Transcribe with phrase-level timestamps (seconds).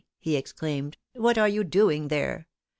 [0.17, 2.47] he exclaimed, 'What are you doing there?